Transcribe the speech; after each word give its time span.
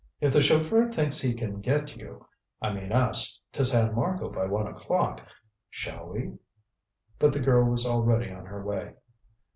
If 0.19 0.33
the 0.33 0.41
chauffeur 0.41 0.91
thinks 0.91 1.21
he 1.21 1.35
can 1.35 1.61
get 1.61 1.95
you 1.95 2.25
I 2.59 2.73
mean, 2.73 2.91
us 2.91 3.39
to 3.51 3.63
San 3.63 3.93
Marco 3.93 4.31
by 4.31 4.47
one 4.47 4.65
o'clock, 4.65 5.23
shall 5.69 6.07
we" 6.07 6.39
But 7.19 7.33
the 7.33 7.39
girl 7.39 7.69
was 7.69 7.85
already 7.85 8.31
on 8.31 8.47
her 8.47 8.63
way. 8.65 8.95